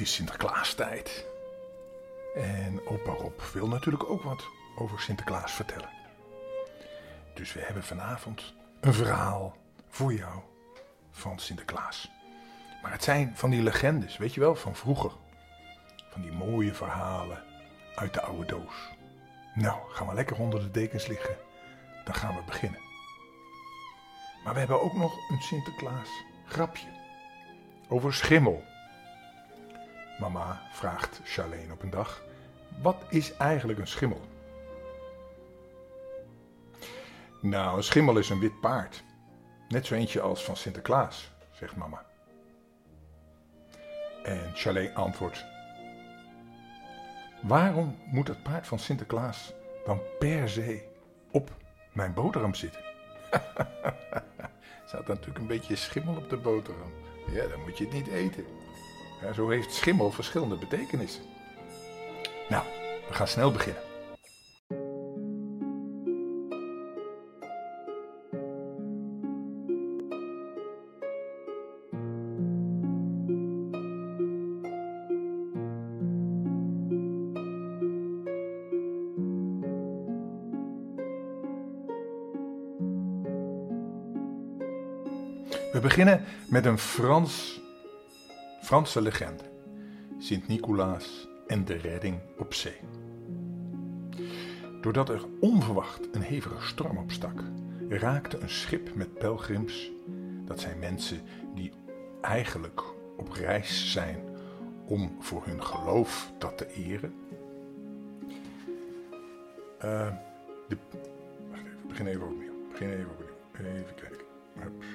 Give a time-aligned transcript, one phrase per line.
[0.00, 1.26] het is Sinterklaastijd.
[2.34, 4.44] En opa Rob wil natuurlijk ook wat
[4.76, 5.88] over Sinterklaas vertellen.
[7.34, 9.56] Dus we hebben vanavond een verhaal
[9.88, 10.40] voor jou
[11.10, 12.10] van Sinterklaas.
[12.82, 15.12] Maar het zijn van die legendes, weet je wel, van vroeger.
[16.10, 17.42] Van die mooie verhalen
[17.94, 18.90] uit de oude doos.
[19.54, 21.36] Nou, gaan we lekker onder de dekens liggen.
[22.04, 22.80] Dan gaan we beginnen.
[24.44, 26.08] Maar we hebben ook nog een Sinterklaas
[26.46, 26.88] grapje.
[27.88, 28.69] Over schimmel.
[30.20, 32.22] Mama vraagt Charlene op een dag:
[32.82, 34.20] Wat is eigenlijk een schimmel?
[37.40, 39.04] Nou, een schimmel is een wit paard.
[39.68, 42.04] Net zo eentje als van Sinterklaas, zegt mama.
[44.22, 45.44] En Charlene antwoordt:
[47.42, 49.52] Waarom moet het paard van Sinterklaas
[49.84, 50.88] dan per se
[51.30, 51.50] op
[51.92, 52.80] mijn boterham zitten?
[54.90, 56.92] Zat natuurlijk een beetje schimmel op de boterham.
[57.32, 58.44] Ja, dan moet je het niet eten.
[59.34, 61.22] Zo heeft schimmel verschillende betekenissen.
[62.48, 62.64] Nou,
[63.08, 63.82] we gaan snel beginnen.
[85.72, 87.60] We beginnen met een Frans,
[88.60, 89.44] Franse legende.
[90.18, 92.76] Sint-Nicolaas en de redding op zee.
[94.80, 97.42] Doordat er onverwacht een hevige storm opstak,
[97.88, 99.90] raakte een schip met pelgrims,
[100.44, 101.20] dat zijn mensen
[101.54, 101.72] die
[102.20, 102.82] eigenlijk
[103.16, 104.24] op reis zijn
[104.86, 107.14] om voor hun geloof dat te eren.
[109.84, 110.12] Uh,
[110.68, 110.76] de,
[111.50, 112.68] wacht even, begin even opnieuw.
[112.70, 113.72] Begin even opnieuw.
[113.72, 114.24] Even kijken.
[114.58, 114.86] Hups.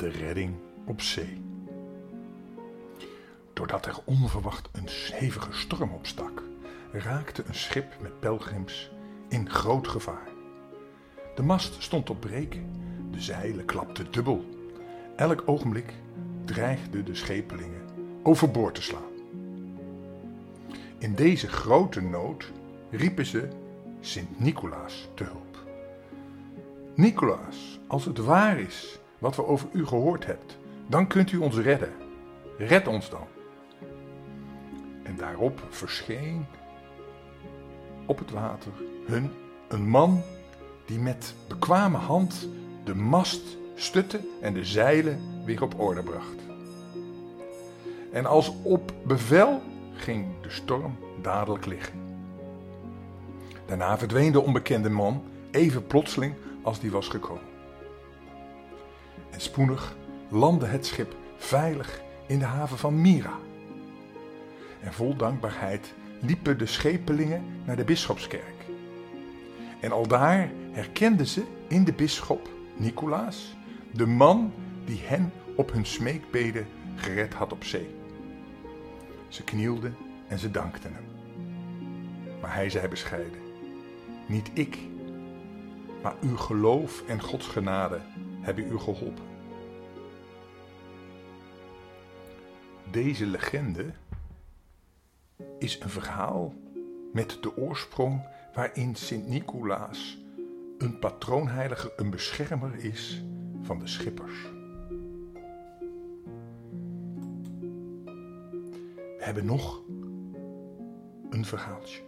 [0.00, 1.42] De redding op zee.
[3.52, 6.42] Doordat er onverwacht een hevige storm opstak,
[6.92, 8.90] raakte een schip met pelgrims
[9.28, 10.28] in groot gevaar.
[11.34, 12.70] De mast stond op breken,
[13.10, 14.44] de zeilen klapten dubbel.
[15.16, 15.94] Elk ogenblik
[16.44, 17.82] dreigden de schepelingen
[18.22, 19.12] overboord te slaan.
[20.98, 22.52] In deze grote nood
[22.90, 23.48] riepen ze
[24.00, 25.56] Sint Nicolaas te hulp.
[26.94, 30.46] Nicolaas, als het waar is wat we over u gehoord hebben,
[30.86, 31.92] dan kunt u ons redden.
[32.58, 33.26] Red ons dan.
[35.02, 36.46] En daarop verscheen
[38.06, 38.72] op het water
[39.06, 39.30] hun
[39.68, 40.22] een man
[40.86, 42.48] die met bekwame hand
[42.84, 46.38] de mast stutte en de zeilen weer op orde bracht.
[48.12, 49.62] En als op bevel
[49.94, 51.98] ging de storm dadelijk liggen.
[53.66, 57.48] Daarna verdween de onbekende man even plotseling als die was gekomen.
[59.30, 59.96] En spoedig
[60.28, 63.38] landde het schip veilig in de haven van Mira.
[64.80, 68.64] En vol dankbaarheid liepen de schepelingen naar de bisschopskerk.
[69.80, 73.56] En aldaar herkenden ze in de bisschop Nicolaas
[73.92, 74.52] de man
[74.84, 76.66] die hen op hun smeekbeden
[76.96, 77.94] gered had op zee.
[79.28, 79.96] Ze knielden
[80.28, 81.04] en ze dankten hem.
[82.40, 83.40] Maar hij zei bescheiden:
[84.26, 84.78] Niet ik,
[86.02, 88.00] maar uw geloof en Gods genade
[88.40, 89.24] hebben u geholpen.
[92.90, 93.92] Deze legende
[95.58, 96.54] is een verhaal
[97.12, 100.18] met de oorsprong waarin Sint Nicolaas
[100.78, 103.24] een patroonheilige, een beschermer is
[103.62, 104.42] van de schippers.
[109.16, 109.82] We hebben nog
[111.30, 112.02] een verhaaltje.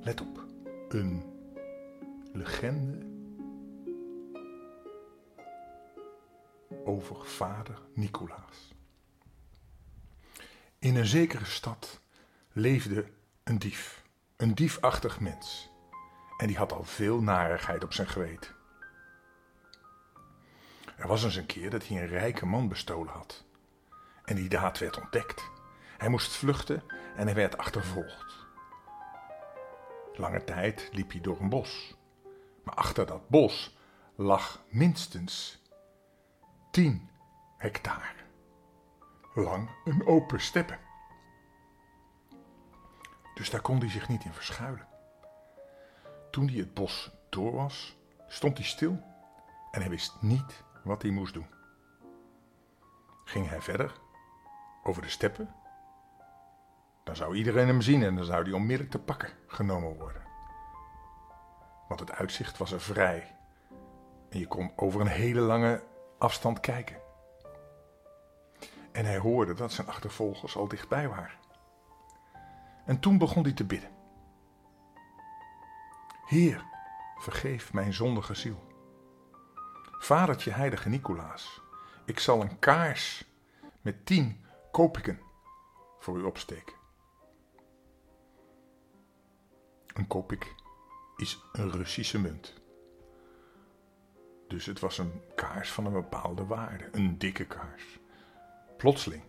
[0.00, 0.46] Let op,
[0.88, 1.22] een
[2.32, 3.13] legende
[6.86, 8.74] over vader Nicolaas.
[10.78, 12.00] In een zekere stad
[12.52, 13.06] leefde
[13.44, 14.04] een dief,
[14.36, 15.70] een diefachtig mens.
[16.36, 18.50] En die had al veel narigheid op zijn geweten.
[20.96, 23.44] Er was eens een keer dat hij een rijke man bestolen had.
[24.24, 25.50] En die daad werd ontdekt.
[25.96, 26.82] Hij moest vluchten
[27.16, 28.46] en hij werd achtervolgd.
[30.14, 31.94] Lange tijd liep hij door een bos.
[32.62, 33.76] Maar achter dat bos
[34.14, 35.62] lag minstens
[36.74, 37.08] 10
[37.56, 38.14] hectare
[39.34, 40.78] lang een open steppe.
[43.34, 44.86] Dus daar kon hij zich niet in verschuilen.
[46.30, 49.02] Toen hij het bos door was, stond hij stil
[49.70, 51.46] en hij wist niet wat hij moest doen.
[53.24, 54.00] Ging hij verder
[54.82, 55.54] over de steppen,
[57.04, 60.22] dan zou iedereen hem zien en dan zou hij onmiddellijk te pakken genomen worden.
[61.88, 63.36] Want het uitzicht was er vrij
[64.30, 65.92] en je kon over een hele lange
[66.24, 66.96] afstand kijken.
[68.92, 71.38] En hij hoorde dat zijn achtervolgers al dichtbij waren.
[72.84, 73.90] En toen begon hij te bidden.
[76.26, 76.64] Heer,
[77.16, 78.62] vergeef mijn zondige ziel.
[79.98, 81.60] Vadertje heilige Nicolaas,
[82.04, 83.24] ik zal een kaars
[83.80, 85.20] met tien kopiken
[85.98, 86.74] voor u opsteken.
[89.94, 90.54] Een kopik
[91.16, 92.63] is een Russische munt.
[94.54, 97.98] Dus het was een kaars van een bepaalde waarde, een dikke kaars.
[98.76, 99.22] Plotseling,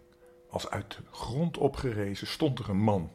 [0.49, 3.11] als uit de grond opgerezen, stond er een man.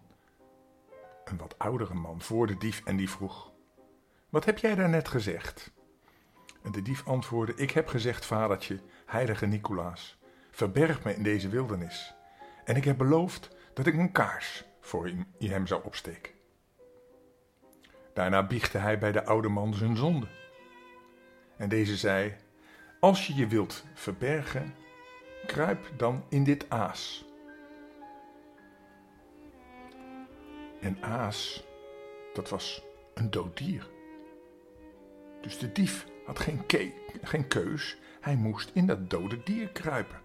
[1.24, 3.52] Een wat oudere man voor de dief en die vroeg:
[4.28, 5.72] Wat heb jij daarnet gezegd?
[6.62, 10.18] En de dief antwoordde: Ik heb gezegd, vadertje, heilige Nicolaas,
[10.50, 12.14] verberg me in deze wildernis.
[12.64, 16.32] En ik heb beloofd dat ik een kaars voor hem zou opsteken.
[18.14, 20.26] Daarna biechtte hij bij de oude man zijn zonde.
[21.60, 22.34] En deze zei:
[23.00, 24.74] Als je je wilt verbergen,
[25.46, 27.24] kruip dan in dit aas.
[30.80, 31.64] En aas,
[32.32, 32.82] dat was
[33.14, 33.88] een dood dier.
[35.40, 36.62] Dus de dief had geen,
[37.22, 40.20] geen keus, hij moest in dat dode dier kruipen,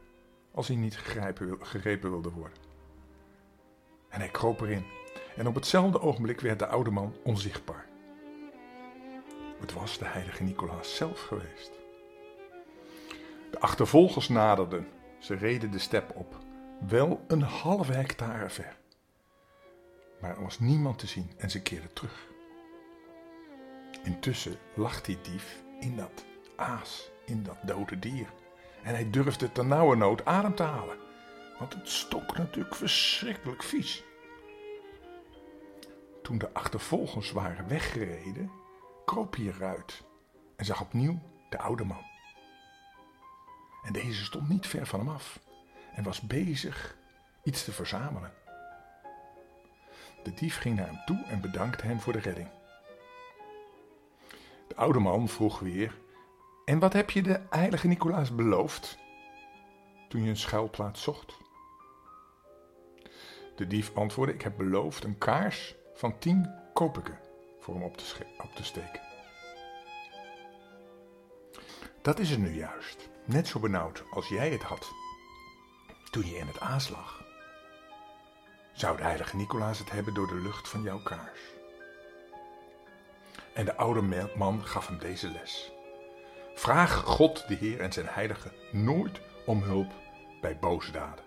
[0.52, 2.58] als hij niet gegrepen wilde worden.
[4.10, 4.86] En hij kroop erin,
[5.36, 7.94] en op hetzelfde ogenblik werd de oude man onzichtbaar.
[9.60, 11.72] Het was de heilige Nicolaas zelf geweest.
[13.52, 14.88] De achtervolgers naderden.
[15.19, 16.36] Ze reden de step op,
[16.88, 18.78] wel een halve hectare ver.
[20.22, 22.28] Maar er was niemand te zien en ze keerden terug.
[24.04, 26.25] Intussen lag die dief in dat
[26.56, 28.28] aas, in dat dode dier.
[28.84, 30.98] En hij durfde ter nauwe nood adem te halen,
[31.60, 34.04] want het stok natuurlijk verschrikkelijk vies.
[36.22, 38.51] Toen de achtervolgers waren weggereden,
[39.06, 40.04] kroop hij eruit
[40.56, 41.19] en zag opnieuw
[41.50, 42.06] de oude man.
[43.84, 45.40] En deze stond niet ver van hem af
[45.94, 46.98] en was bezig
[47.44, 48.34] iets te verzamelen.
[50.24, 52.50] De dief ging naar hem toe en bedankte hem voor de redding.
[54.68, 55.98] De oude man vroeg weer:
[56.66, 58.98] En wat heb je de heilige Nicolaas beloofd
[60.10, 61.38] toen je een schuilplaats zocht?
[63.56, 67.25] De dief antwoordde: Ik heb beloofd een kaars van tien kopiken
[67.65, 69.01] voor hem op te, op te steken.
[72.01, 73.09] Dat is het nu juist.
[73.23, 74.91] Net zo benauwd als jij het had
[76.12, 77.23] toen je in het aas lag.
[78.73, 81.39] Zou de heilige Nicolaas het hebben door de lucht van jouw kaars?
[83.53, 85.71] En de oude man gaf hem deze les.
[86.56, 89.94] Vraag God de Heer en zijn heilige nooit om hulp
[90.41, 91.25] bij boze daden.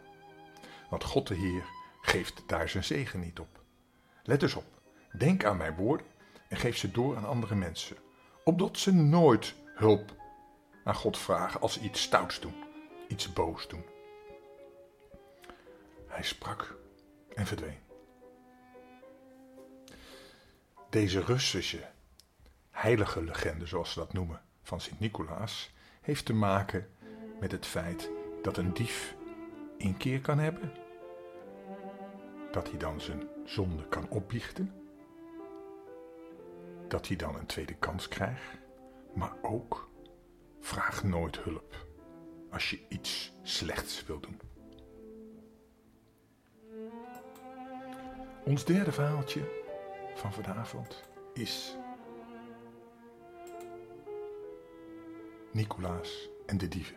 [0.90, 1.64] Want God de Heer
[2.00, 3.62] geeft daar zijn zegen niet op.
[4.22, 4.66] Let dus op,
[5.12, 6.06] denk aan mijn woorden
[6.48, 7.96] en geef ze door aan andere mensen,
[8.44, 10.16] opdat ze nooit hulp
[10.84, 12.54] aan God vragen als ze iets stouts doen,
[13.08, 13.84] iets boos doen.
[16.06, 16.76] Hij sprak
[17.34, 17.78] en verdween.
[20.90, 21.90] Deze Russische
[22.70, 26.88] heilige legende, zoals ze dat noemen, van Sint-Nicolaas, heeft te maken
[27.40, 28.10] met het feit
[28.42, 29.14] dat een dief
[29.76, 30.72] inkeer kan hebben,
[32.52, 34.87] dat hij dan zijn zonde kan opbiechten,
[36.88, 38.58] dat hij dan een tweede kans krijgt,
[39.14, 39.90] maar ook
[40.60, 41.86] vraag nooit hulp
[42.50, 44.40] als je iets slechts wil doen.
[48.44, 49.40] Ons derde verhaaltje
[50.14, 51.02] van vanavond
[51.32, 51.76] is
[55.52, 56.96] Nicolaas en de dieven.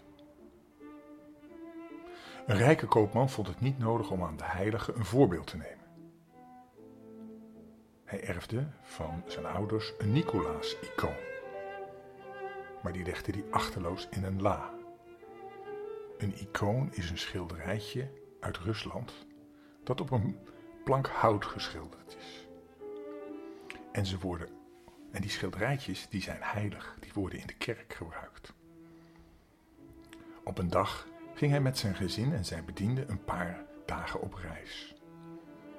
[2.46, 5.81] Een rijke koopman vond het niet nodig om aan de heilige een voorbeeld te nemen.
[8.12, 11.20] Hij erfde van zijn ouders een Nicolaas-icoon.
[12.84, 14.74] Maar die legde hij achterloos in een la.
[16.18, 19.14] Een icoon is een schilderijtje uit Rusland
[19.84, 20.38] dat op een
[20.84, 22.48] plank hout geschilderd is.
[23.92, 24.50] En ze worden
[25.12, 28.54] en die schilderijtjes die zijn heilig, die worden in de kerk gebruikt.
[30.44, 34.34] Op een dag ging hij met zijn gezin en zijn bedienden een paar dagen op
[34.34, 34.96] reis.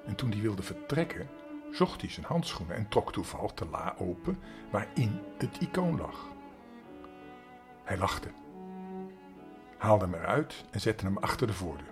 [0.05, 1.27] En toen hij wilde vertrekken,
[1.73, 4.39] zocht hij zijn handschoenen en trok toevallig de la open
[4.71, 6.27] waarin het icoon lag.
[7.83, 8.27] Hij lachte,
[9.77, 11.91] haalde hem eruit en zette hem achter de voordeur.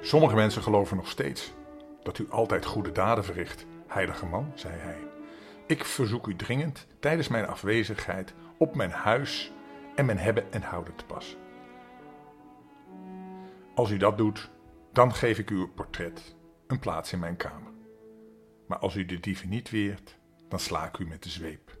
[0.00, 1.52] Sommige mensen geloven nog steeds
[2.02, 4.98] dat u altijd goede daden verricht, heilige man, zei hij.
[5.66, 9.52] Ik verzoek u dringend tijdens mijn afwezigheid op mijn huis
[9.94, 11.38] en mijn hebben en houden te passen.
[13.74, 14.50] Als u dat doet,
[14.98, 16.36] dan geef ik u een portret
[16.66, 17.72] een plaats in mijn kamer.
[18.66, 21.78] Maar als u de dieven niet weert, dan sla ik u met de zweep.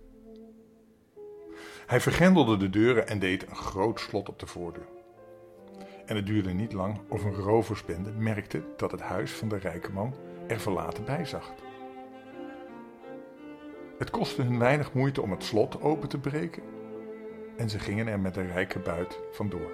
[1.86, 4.88] Hij vergrendelde de deuren en deed een groot slot op de voordeur.
[6.06, 9.92] En het duurde niet lang of een roversbende merkte dat het huis van de rijke
[9.92, 10.14] man
[10.46, 11.54] er verlaten bij zag.
[13.98, 16.62] Het kostte hun weinig moeite om het slot open te breken
[17.56, 19.72] en ze gingen er met de rijke buit vandoor.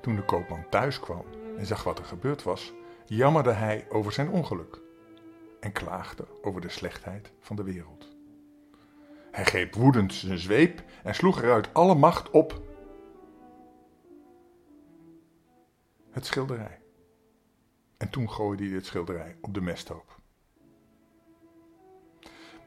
[0.00, 1.24] Toen de koopman thuis kwam
[1.56, 2.72] en zag wat er gebeurd was,
[3.04, 4.80] jammerde hij over zijn ongeluk
[5.60, 8.16] en klaagde over de slechtheid van de wereld.
[9.30, 12.62] Hij greep woedend zijn zweep en sloeg eruit alle macht op
[16.10, 16.80] het schilderij.
[17.96, 20.18] En toen gooide hij het schilderij op de mesthoop.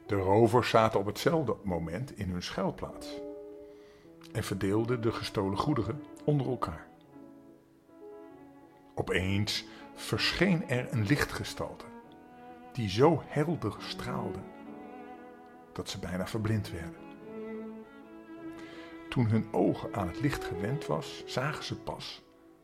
[0.05, 3.21] De rovers zaten op hetzelfde moment in hun schuilplaats
[4.31, 6.87] en verdeelden de gestolen goederen onder elkaar.
[8.97, 11.85] Opeens verscheen er een lichtgestalte
[12.71, 14.39] die zo helder straalde
[15.73, 17.05] dat ze bijna verblind werden.
[19.09, 22.23] Toen hun ogen aan het licht gewend was, zagen ze pas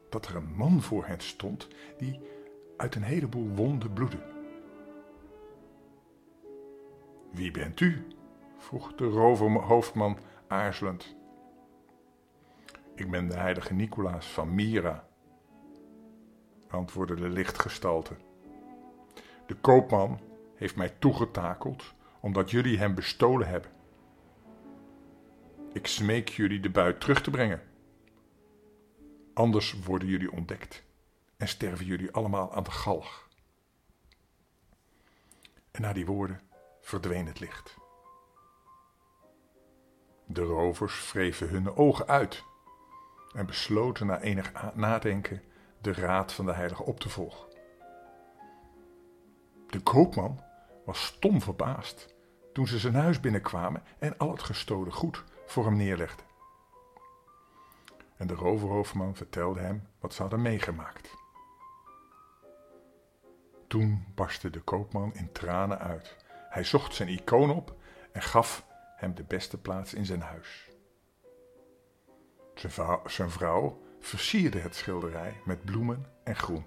[0.10, 2.20] dat er een man voor hen stond die
[2.78, 4.24] uit een heleboel wonden bloedde.
[7.32, 8.08] Wie bent u?
[8.58, 11.16] vroeg de roverhoofdman aarzelend.
[12.96, 15.08] Ik ben de heilige Nicolaas van Myra,
[16.74, 18.15] antwoordde de lichtgestalte.
[19.46, 20.20] De koopman
[20.56, 23.72] heeft mij toegetakeld omdat jullie hem bestolen hebben.
[25.74, 27.62] Ik smeek jullie de buit terug te brengen.
[29.34, 30.84] Anders worden jullie ontdekt
[31.38, 33.30] en sterven jullie allemaal aan de galg.
[35.72, 36.42] En na die woorden
[36.82, 37.77] verdween het licht.
[40.25, 42.44] De rovers wreven hun ogen uit
[43.34, 45.42] en besloten na enig nadenken
[45.84, 47.48] de raad van de heilige op te volgen.
[49.68, 50.44] De koopman
[50.86, 52.13] was stom verbaasd
[52.54, 56.25] toen ze zijn huis binnenkwamen en al het gestolen goed voor hem neerlegden.
[58.18, 61.10] En de roverhoofdman vertelde hem wat ze hadden meegemaakt.
[63.68, 66.18] Toen barstte de koopman in tranen uit.
[66.50, 67.75] Hij zocht zijn icoon op
[68.12, 70.70] en gaf hem de beste plaats in zijn huis.
[72.56, 76.65] Zijn zijn vrouw versierde het schilderij met bloemen en groen.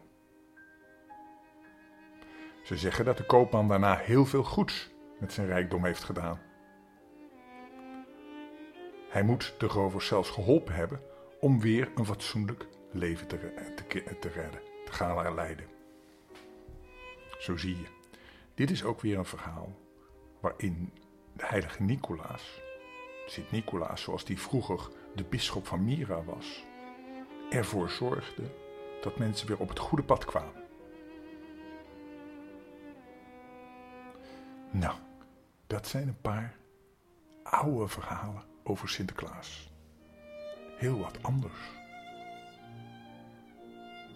[2.62, 4.90] Ze zeggen dat de koopman daarna heel veel goeds
[5.20, 6.40] met zijn rijkdom heeft gedaan.
[9.08, 11.00] Hij moet de rovers zelfs geholpen hebben
[11.40, 13.38] om weer een fatsoenlijk leven te,
[13.74, 15.66] te, te redden, te gaan leiden.
[17.38, 17.86] Zo zie je.
[18.54, 19.76] Dit is ook weer een verhaal
[20.40, 20.92] waarin
[21.32, 22.60] de heilige Nicolaas,
[23.26, 26.64] Sint Nicolaas zoals die vroeger de bisschop van Myra was,
[27.50, 28.42] ervoor zorgde
[29.00, 30.64] dat mensen weer op het goede pad kwamen.
[34.70, 34.94] Nou,
[35.66, 36.56] dat zijn een paar
[37.42, 39.70] oude verhalen over Sinterklaas.
[40.76, 41.74] Heel wat anders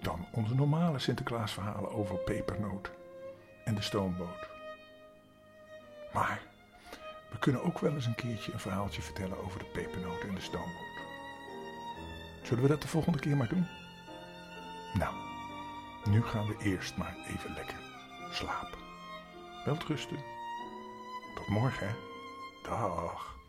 [0.03, 2.91] dan onze normale Sinterklaasverhalen over pepernoot
[3.65, 4.49] en de stoomboot.
[6.13, 6.43] Maar
[7.31, 10.41] we kunnen ook wel eens een keertje een verhaaltje vertellen over de pepernoot en de
[10.41, 11.00] stoomboot.
[12.43, 13.67] Zullen we dat de volgende keer maar doen?
[14.95, 15.15] Nou,
[16.05, 17.79] nu gaan we eerst maar even lekker
[18.31, 18.79] slapen.
[19.65, 20.19] Welterusten.
[21.35, 21.95] Tot morgen, hè?
[22.63, 23.40] Dag.